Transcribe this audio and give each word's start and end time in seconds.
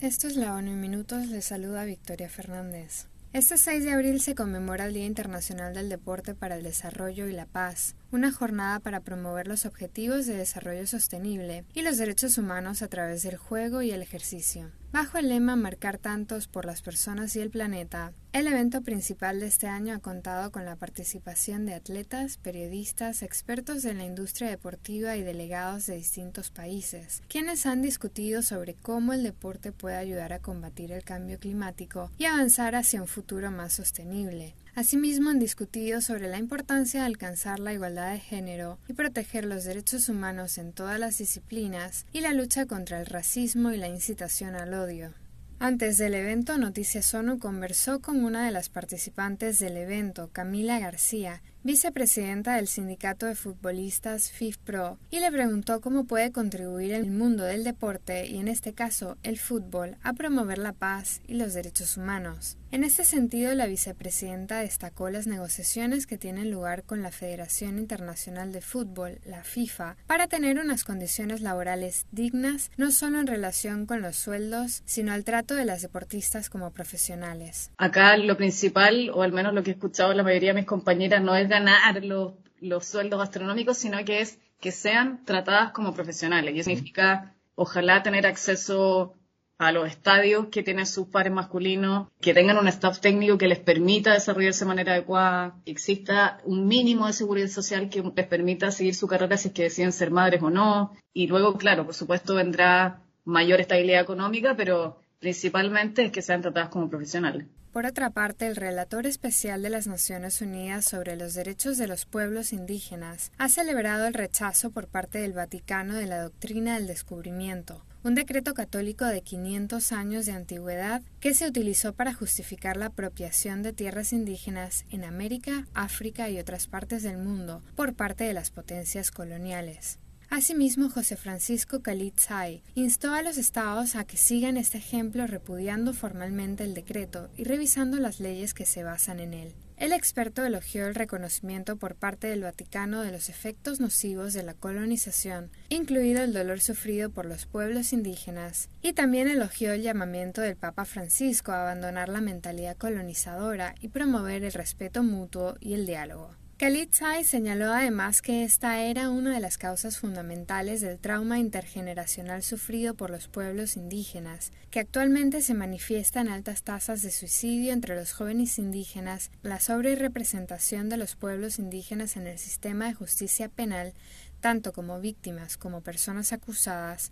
Esto 0.00 0.28
es 0.28 0.36
la 0.36 0.54
ONU 0.54 0.70
en 0.70 0.80
Minutos, 0.80 1.26
les 1.26 1.44
saluda 1.44 1.84
Victoria 1.84 2.30
Fernández. 2.30 3.04
Este 3.34 3.58
6 3.58 3.84
de 3.84 3.92
abril 3.92 4.22
se 4.22 4.34
conmemora 4.34 4.86
el 4.86 4.94
Día 4.94 5.04
Internacional 5.04 5.74
del 5.74 5.90
Deporte 5.90 6.34
para 6.34 6.56
el 6.56 6.62
Desarrollo 6.62 7.28
y 7.28 7.32
la 7.32 7.44
Paz, 7.44 7.96
una 8.12 8.32
jornada 8.32 8.80
para 8.80 9.00
promover 9.00 9.46
los 9.46 9.66
objetivos 9.66 10.26
de 10.26 10.36
desarrollo 10.36 10.86
sostenible 10.86 11.64
y 11.74 11.82
los 11.82 11.98
derechos 11.98 12.38
humanos 12.38 12.82
a 12.82 12.88
través 12.88 13.22
del 13.22 13.36
juego 13.36 13.82
y 13.82 13.90
el 13.90 14.02
ejercicio. 14.02 14.70
Bajo 14.92 15.18
el 15.18 15.28
lema 15.28 15.54
Marcar 15.54 15.98
tantos 15.98 16.48
por 16.48 16.64
las 16.64 16.82
personas 16.82 17.36
y 17.36 17.40
el 17.40 17.50
planeta, 17.50 18.12
el 18.32 18.48
evento 18.48 18.82
principal 18.82 19.38
de 19.38 19.46
este 19.46 19.68
año 19.68 19.94
ha 19.94 20.00
contado 20.00 20.50
con 20.50 20.64
la 20.64 20.74
participación 20.74 21.64
de 21.64 21.74
atletas, 21.74 22.38
periodistas, 22.38 23.22
expertos 23.22 23.82
de 23.82 23.94
la 23.94 24.04
industria 24.04 24.50
deportiva 24.50 25.16
y 25.16 25.22
delegados 25.22 25.86
de 25.86 25.94
distintos 25.94 26.50
países, 26.50 27.22
quienes 27.28 27.66
han 27.66 27.82
discutido 27.82 28.42
sobre 28.42 28.74
cómo 28.74 29.12
el 29.12 29.22
deporte 29.22 29.70
puede 29.70 29.96
ayudar 29.96 30.32
a 30.32 30.40
combatir 30.40 30.90
el 30.90 31.04
cambio 31.04 31.38
climático 31.38 32.10
y 32.18 32.24
avanzar 32.24 32.74
hacia 32.74 33.00
un 33.00 33.08
futuro 33.08 33.52
más 33.52 33.74
sostenible. 33.74 34.54
Asimismo, 34.74 35.30
han 35.30 35.38
discutido 35.38 36.00
sobre 36.00 36.28
la 36.28 36.38
importancia 36.38 37.00
de 37.00 37.06
alcanzar 37.06 37.58
la 37.58 37.72
igualdad 37.72 38.12
de 38.12 38.20
género 38.20 38.78
y 38.88 38.92
proteger 38.92 39.44
los 39.44 39.64
derechos 39.64 40.08
humanos 40.08 40.58
en 40.58 40.72
todas 40.72 40.98
las 40.98 41.18
disciplinas 41.18 42.06
y 42.12 42.20
la 42.20 42.32
lucha 42.32 42.66
contra 42.66 43.00
el 43.00 43.06
racismo 43.06 43.72
y 43.72 43.76
la 43.76 43.88
incitación 43.88 44.54
al 44.54 44.74
odio. 44.74 45.12
Antes 45.58 45.98
del 45.98 46.14
evento, 46.14 46.56
Noticias 46.56 47.12
ONU 47.12 47.38
conversó 47.38 48.00
con 48.00 48.24
una 48.24 48.46
de 48.46 48.50
las 48.50 48.70
participantes 48.70 49.58
del 49.58 49.76
evento, 49.76 50.30
Camila 50.32 50.78
García, 50.78 51.42
vicepresidenta 51.62 52.56
del 52.56 52.66
sindicato 52.66 53.26
de 53.26 53.34
futbolistas 53.34 54.30
FIFPRO, 54.30 54.98
y 55.10 55.20
le 55.20 55.30
preguntó 55.30 55.80
cómo 55.80 56.04
puede 56.04 56.32
contribuir 56.32 56.92
el 56.92 57.10
mundo 57.10 57.44
del 57.44 57.64
deporte 57.64 58.26
y 58.26 58.38
en 58.38 58.48
este 58.48 58.72
caso 58.72 59.18
el 59.22 59.38
fútbol 59.38 59.96
a 60.02 60.12
promover 60.12 60.58
la 60.58 60.72
paz 60.72 61.20
y 61.26 61.34
los 61.34 61.54
derechos 61.54 61.96
humanos. 61.96 62.56
En 62.72 62.84
este 62.84 63.04
sentido, 63.04 63.52
la 63.54 63.66
vicepresidenta 63.66 64.60
destacó 64.60 65.10
las 65.10 65.26
negociaciones 65.26 66.06
que 66.06 66.18
tienen 66.18 66.52
lugar 66.52 66.84
con 66.84 67.02
la 67.02 67.10
Federación 67.10 67.78
Internacional 67.78 68.52
de 68.52 68.60
Fútbol, 68.60 69.18
la 69.24 69.42
FIFA, 69.42 69.96
para 70.06 70.28
tener 70.28 70.60
unas 70.60 70.84
condiciones 70.84 71.40
laborales 71.40 72.06
dignas 72.12 72.70
no 72.76 72.92
solo 72.92 73.18
en 73.18 73.26
relación 73.26 73.86
con 73.86 74.02
los 74.02 74.14
sueldos, 74.14 74.82
sino 74.86 75.12
al 75.12 75.24
trato 75.24 75.56
de 75.56 75.64
las 75.64 75.82
deportistas 75.82 76.48
como 76.48 76.70
profesionales. 76.70 77.72
Acá 77.76 78.16
lo 78.16 78.36
principal, 78.36 79.10
o 79.12 79.22
al 79.22 79.32
menos 79.32 79.52
lo 79.52 79.64
que 79.64 79.70
he 79.70 79.74
escuchado 79.74 80.14
la 80.14 80.22
mayoría 80.22 80.50
de 80.50 80.60
mis 80.60 80.66
compañeras, 80.66 81.22
no 81.22 81.34
es 81.34 81.48
ganar 81.50 82.02
los, 82.04 82.32
los 82.60 82.86
sueldos 82.86 83.22
astronómicos, 83.22 83.76
sino 83.76 84.02
que 84.04 84.20
es 84.20 84.38
que 84.60 84.72
sean 84.72 85.24
tratadas 85.24 85.72
como 85.72 85.92
profesionales. 85.94 86.54
Y 86.54 86.60
eso 86.60 86.70
significa, 86.70 87.34
ojalá, 87.54 88.02
tener 88.02 88.26
acceso 88.26 89.14
a 89.58 89.72
los 89.72 89.86
estadios 89.86 90.46
que 90.46 90.62
tienen 90.62 90.86
sus 90.86 91.08
pares 91.08 91.32
masculinos, 91.32 92.08
que 92.22 92.32
tengan 92.32 92.56
un 92.56 92.68
staff 92.68 92.98
técnico 93.00 93.36
que 93.36 93.46
les 93.46 93.58
permita 93.58 94.14
desarrollarse 94.14 94.64
de 94.64 94.68
manera 94.68 94.92
adecuada, 94.94 95.54
que 95.66 95.72
exista 95.72 96.38
un 96.44 96.66
mínimo 96.66 97.06
de 97.06 97.12
seguridad 97.12 97.48
social 97.48 97.90
que 97.90 98.02
les 98.02 98.26
permita 98.26 98.70
seguir 98.70 98.94
su 98.94 99.06
carrera 99.06 99.36
si 99.36 99.48
es 99.48 99.54
que 99.54 99.64
deciden 99.64 99.92
ser 99.92 100.10
madres 100.10 100.42
o 100.42 100.48
no. 100.48 100.96
Y 101.12 101.26
luego, 101.26 101.58
claro, 101.58 101.84
por 101.84 101.94
supuesto 101.94 102.34
vendrá 102.36 103.02
mayor 103.26 103.60
estabilidad 103.60 104.00
económica, 104.00 104.54
pero 104.56 104.99
principalmente 105.20 106.10
que 106.10 106.22
sean 106.22 106.42
tratadas 106.42 106.70
como 106.70 106.90
profesionales. 106.90 107.46
Por 107.72 107.86
otra 107.86 108.10
parte, 108.10 108.48
el 108.48 108.56
relator 108.56 109.06
especial 109.06 109.62
de 109.62 109.70
las 109.70 109.86
Naciones 109.86 110.40
Unidas 110.40 110.86
sobre 110.86 111.14
los 111.14 111.34
derechos 111.34 111.78
de 111.78 111.86
los 111.86 112.04
pueblos 112.04 112.52
indígenas 112.52 113.30
ha 113.38 113.48
celebrado 113.48 114.08
el 114.08 114.14
rechazo 114.14 114.70
por 114.70 114.88
parte 114.88 115.18
del 115.18 115.34
Vaticano 115.34 115.94
de 115.94 116.06
la 116.06 116.20
doctrina 116.20 116.74
del 116.74 116.88
descubrimiento, 116.88 117.84
un 118.02 118.16
decreto 118.16 118.54
católico 118.54 119.04
de 119.04 119.22
500 119.22 119.92
años 119.92 120.26
de 120.26 120.32
antigüedad 120.32 121.02
que 121.20 121.34
se 121.34 121.46
utilizó 121.46 121.92
para 121.92 122.12
justificar 122.12 122.76
la 122.76 122.86
apropiación 122.86 123.62
de 123.62 123.72
tierras 123.72 124.12
indígenas 124.12 124.84
en 124.90 125.04
América, 125.04 125.68
África 125.72 126.28
y 126.28 126.40
otras 126.40 126.66
partes 126.66 127.04
del 127.04 127.18
mundo 127.18 127.62
por 127.76 127.94
parte 127.94 128.24
de 128.24 128.32
las 128.32 128.50
potencias 128.50 129.12
coloniales. 129.12 130.00
Asimismo, 130.30 130.88
José 130.88 131.16
Francisco 131.16 131.82
Calitzay 131.82 132.62
instó 132.76 133.12
a 133.12 133.22
los 133.22 133.36
estados 133.36 133.96
a 133.96 134.04
que 134.04 134.16
sigan 134.16 134.56
este 134.56 134.78
ejemplo 134.78 135.26
repudiando 135.26 135.92
formalmente 135.92 136.62
el 136.62 136.72
decreto 136.72 137.30
y 137.36 137.42
revisando 137.42 137.98
las 137.98 138.20
leyes 138.20 138.54
que 138.54 138.64
se 138.64 138.84
basan 138.84 139.18
en 139.18 139.34
él. 139.34 139.54
El 139.76 139.92
experto 139.92 140.44
elogió 140.44 140.86
el 140.86 140.94
reconocimiento 140.94 141.78
por 141.78 141.96
parte 141.96 142.28
del 142.28 142.42
Vaticano 142.42 143.02
de 143.02 143.10
los 143.10 143.28
efectos 143.28 143.80
nocivos 143.80 144.32
de 144.32 144.44
la 144.44 144.54
colonización, 144.54 145.50
incluido 145.68 146.22
el 146.22 146.32
dolor 146.32 146.60
sufrido 146.60 147.10
por 147.10 147.26
los 147.26 147.46
pueblos 147.46 147.92
indígenas, 147.92 148.68
y 148.82 148.92
también 148.92 149.26
elogió 149.26 149.72
el 149.72 149.82
llamamiento 149.82 150.42
del 150.42 150.54
Papa 150.54 150.84
Francisco 150.84 151.50
a 151.50 151.62
abandonar 151.62 152.08
la 152.08 152.20
mentalidad 152.20 152.76
colonizadora 152.76 153.74
y 153.80 153.88
promover 153.88 154.44
el 154.44 154.52
respeto 154.52 155.02
mutuo 155.02 155.56
y 155.58 155.74
el 155.74 155.86
diálogo. 155.86 156.39
Khalid 156.60 156.90
señaló 157.24 157.72
además 157.72 158.20
que 158.20 158.44
esta 158.44 158.82
era 158.82 159.08
una 159.08 159.32
de 159.32 159.40
las 159.40 159.56
causas 159.56 159.96
fundamentales 159.96 160.82
del 160.82 160.98
trauma 160.98 161.38
intergeneracional 161.38 162.42
sufrido 162.42 162.92
por 162.92 163.08
los 163.08 163.28
pueblos 163.28 163.78
indígenas, 163.78 164.52
que 164.70 164.80
actualmente 164.80 165.40
se 165.40 165.54
manifiesta 165.54 166.20
en 166.20 166.28
altas 166.28 166.62
tasas 166.62 167.00
de 167.00 167.12
suicidio 167.12 167.72
entre 167.72 167.96
los 167.96 168.12
jóvenes 168.12 168.58
indígenas, 168.58 169.30
la 169.42 169.58
sobrerepresentación 169.58 170.90
de 170.90 170.98
los 170.98 171.16
pueblos 171.16 171.58
indígenas 171.58 172.18
en 172.18 172.26
el 172.26 172.38
sistema 172.38 172.88
de 172.88 172.94
justicia 172.94 173.48
penal, 173.48 173.94
tanto 174.40 174.74
como 174.74 175.00
víctimas 175.00 175.56
como 175.56 175.80
personas 175.80 176.34
acusadas, 176.34 177.10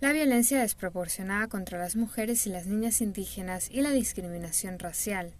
la 0.00 0.12
violencia 0.12 0.60
desproporcionada 0.60 1.48
contra 1.48 1.78
las 1.78 1.96
mujeres 1.96 2.46
y 2.46 2.50
las 2.50 2.66
niñas 2.66 3.00
indígenas 3.00 3.70
y 3.70 3.80
la 3.80 3.92
discriminación 3.92 4.78
racial. 4.78 5.32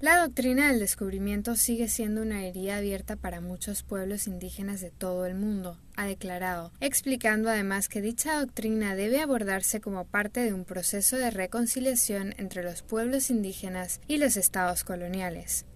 La 0.00 0.18
doctrina 0.18 0.68
del 0.68 0.78
descubrimiento 0.78 1.56
sigue 1.56 1.88
siendo 1.88 2.22
una 2.22 2.46
herida 2.46 2.76
abierta 2.76 3.16
para 3.16 3.40
muchos 3.40 3.82
pueblos 3.82 4.28
indígenas 4.28 4.80
de 4.80 4.92
todo 4.92 5.26
el 5.26 5.34
mundo, 5.34 5.76
ha 5.96 6.06
declarado, 6.06 6.70
explicando 6.78 7.50
además 7.50 7.88
que 7.88 8.00
dicha 8.00 8.38
doctrina 8.38 8.94
debe 8.94 9.20
abordarse 9.20 9.80
como 9.80 10.04
parte 10.04 10.38
de 10.38 10.52
un 10.52 10.64
proceso 10.64 11.16
de 11.16 11.32
reconciliación 11.32 12.32
entre 12.38 12.62
los 12.62 12.82
pueblos 12.82 13.28
indígenas 13.28 14.00
y 14.06 14.18
los 14.18 14.36
estados 14.36 14.84
coloniales. 14.84 15.66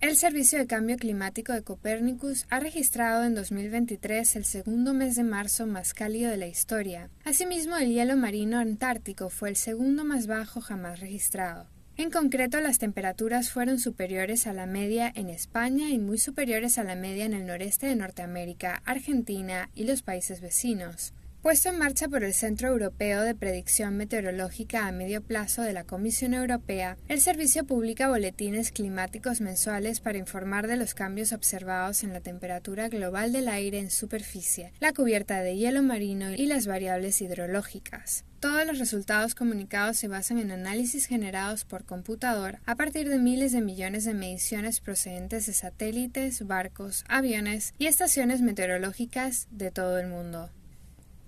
El 0.00 0.16
Servicio 0.16 0.60
de 0.60 0.68
Cambio 0.68 0.96
Climático 0.96 1.52
de 1.52 1.64
Copernicus 1.64 2.46
ha 2.48 2.60
registrado 2.60 3.24
en 3.24 3.34
2023 3.34 4.36
el 4.36 4.44
segundo 4.44 4.94
mes 4.94 5.16
de 5.16 5.24
marzo 5.24 5.66
más 5.66 5.94
cálido 5.94 6.30
de 6.30 6.36
la 6.36 6.46
historia. 6.46 7.10
Asimismo, 7.24 7.76
el 7.76 7.88
hielo 7.88 8.16
marino 8.16 8.60
antártico 8.60 9.30
fue 9.30 9.48
el 9.48 9.56
segundo 9.56 10.04
más 10.04 10.28
bajo 10.28 10.60
jamás 10.60 11.00
registrado. 11.00 11.66
En 11.98 12.10
concreto, 12.10 12.58
las 12.60 12.78
temperaturas 12.78 13.50
fueron 13.50 13.78
superiores 13.78 14.46
a 14.46 14.54
la 14.54 14.66
media 14.66 15.12
en 15.14 15.28
España 15.28 15.90
y 15.90 15.98
muy 15.98 16.18
superiores 16.18 16.78
a 16.78 16.84
la 16.84 16.94
media 16.94 17.26
en 17.26 17.34
el 17.34 17.46
noreste 17.46 17.86
de 17.86 17.96
Norteamérica, 17.96 18.82
Argentina 18.86 19.68
y 19.74 19.84
los 19.84 20.02
países 20.02 20.40
vecinos. 20.40 21.12
Puesto 21.42 21.70
en 21.70 21.78
marcha 21.78 22.08
por 22.08 22.22
el 22.22 22.34
Centro 22.34 22.68
Europeo 22.68 23.22
de 23.22 23.34
Predicción 23.34 23.96
Meteorológica 23.96 24.86
a 24.86 24.92
Medio 24.92 25.24
Plazo 25.24 25.62
de 25.62 25.72
la 25.72 25.82
Comisión 25.82 26.34
Europea, 26.34 26.96
el 27.08 27.20
servicio 27.20 27.64
publica 27.64 28.06
boletines 28.06 28.70
climáticos 28.70 29.40
mensuales 29.40 29.98
para 29.98 30.18
informar 30.18 30.68
de 30.68 30.76
los 30.76 30.94
cambios 30.94 31.32
observados 31.32 32.04
en 32.04 32.12
la 32.12 32.20
temperatura 32.20 32.88
global 32.88 33.32
del 33.32 33.48
aire 33.48 33.80
en 33.80 33.90
superficie, 33.90 34.72
la 34.78 34.92
cubierta 34.92 35.40
de 35.40 35.56
hielo 35.56 35.82
marino 35.82 36.30
y 36.30 36.46
las 36.46 36.68
variables 36.68 37.20
hidrológicas. 37.20 38.24
Todos 38.38 38.64
los 38.64 38.78
resultados 38.78 39.34
comunicados 39.34 39.96
se 39.96 40.06
basan 40.06 40.38
en 40.38 40.52
análisis 40.52 41.06
generados 41.06 41.64
por 41.64 41.84
computador 41.84 42.60
a 42.66 42.76
partir 42.76 43.08
de 43.08 43.18
miles 43.18 43.50
de 43.50 43.62
millones 43.62 44.04
de 44.04 44.14
mediciones 44.14 44.78
procedentes 44.78 45.46
de 45.46 45.54
satélites, 45.54 46.46
barcos, 46.46 47.04
aviones 47.08 47.74
y 47.78 47.86
estaciones 47.86 48.42
meteorológicas 48.42 49.48
de 49.50 49.72
todo 49.72 49.98
el 49.98 50.06
mundo. 50.06 50.48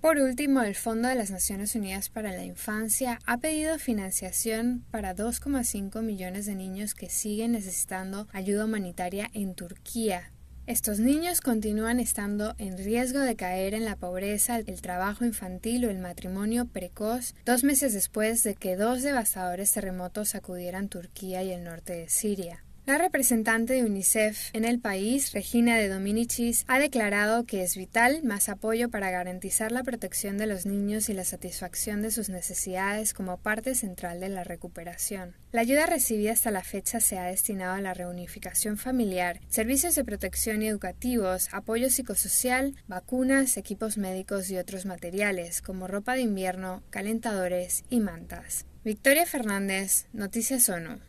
Por 0.05 0.19
último, 0.19 0.61
el 0.61 0.75
Fondo 0.75 1.09
de 1.09 1.15
las 1.15 1.31
Naciones 1.31 1.75
Unidas 1.75 2.11
para 2.11 2.31
la 2.31 2.45
Infancia 2.45 3.19
ha 3.25 3.39
pedido 3.39 3.79
financiación 3.79 4.85
para 4.91 5.17
2,5 5.17 6.03
millones 6.03 6.45
de 6.45 6.55
niños 6.55 6.93
que 6.93 7.09
siguen 7.09 7.53
necesitando 7.53 8.29
ayuda 8.31 8.67
humanitaria 8.67 9.31
en 9.33 9.55
Turquía. 9.55 10.31
Estos 10.67 10.99
niños 10.99 11.41
continúan 11.41 12.01
estando 12.01 12.55
en 12.59 12.77
riesgo 12.77 13.21
de 13.21 13.35
caer 13.35 13.73
en 13.73 13.87
la 13.87 13.97
pobreza, 13.97 14.59
el 14.59 14.83
trabajo 14.83 15.25
infantil 15.25 15.87
o 15.87 15.91
el 15.91 16.01
matrimonio 16.01 16.67
precoz 16.67 17.35
dos 17.47 17.65
meses 17.65 17.95
después 17.95 18.43
de 18.43 18.57
que 18.57 18.77
dos 18.77 19.03
devastadores 19.03 19.73
terremotos 19.73 20.29
sacudieran 20.29 20.91
Turquía 20.91 21.43
y 21.43 21.51
el 21.51 21.65
norte 21.65 21.95
de 21.95 22.11
Siria. 22.11 22.64
La 22.87 22.99
representante 22.99 23.73
de 23.73 23.85
UNICEF 23.85 24.51
en 24.53 24.67
el 24.67 24.79
país, 24.79 25.33
Regina 25.33 25.79
de 25.79 25.89
Dominicis, 25.89 26.67
ha 26.69 26.79
declarado 26.79 27.47
que 27.47 27.63
es 27.63 27.79
vital 27.79 28.23
más 28.25 28.51
apoyo 28.51 28.91
para 28.91 29.11
garantizar 29.11 29.73
la 29.73 29.83
protección 29.83 30.37
de 30.37 30.47
los 30.47 30.67
niños 30.67 31.09
y 31.09 31.15
la 31.15 31.25
satisfacción 31.25 32.03
de 32.03 32.11
sus 32.11 32.29
necesidades 32.29 33.15
como 33.15 33.39
parte 33.39 33.75
central 33.75 34.21
de 34.21 34.29
la 34.29 34.45
recuperación. 34.45 35.35
La 35.51 35.63
ayuda 35.63 35.87
recibida 35.87 36.33
hasta 36.33 36.51
la 36.51 36.63
fecha 36.63 37.01
se 37.01 37.17
ha 37.17 37.25
destinado 37.25 37.73
a 37.73 37.81
la 37.81 37.95
reunificación 37.95 38.77
familiar, 38.77 39.41
servicios 39.49 39.95
de 39.95 40.05
protección 40.05 40.61
y 40.61 40.69
educativos, 40.69 41.49
apoyo 41.53 41.89
psicosocial, 41.89 42.75
vacunas, 42.87 43.57
equipos 43.57 43.97
médicos 43.97 44.51
y 44.51 44.59
otros 44.59 44.85
materiales 44.85 45.63
como 45.63 45.87
ropa 45.87 46.17
de 46.17 46.21
invierno, 46.21 46.83
calentadores 46.91 47.85
y 47.89 48.01
mantas. 48.01 48.67
Victoria 48.85 49.25
Fernández, 49.25 50.05
Noticias 50.13 50.69
ONU. 50.69 51.01